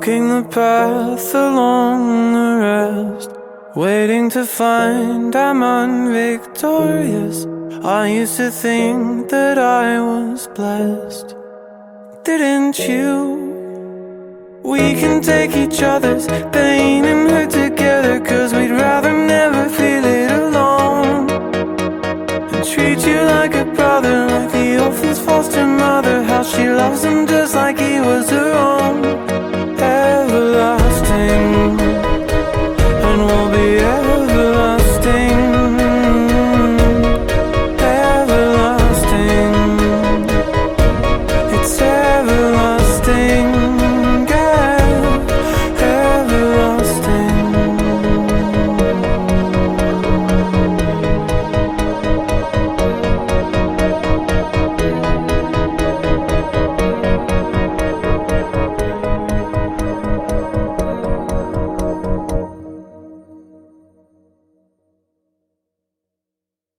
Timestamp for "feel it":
19.68-20.30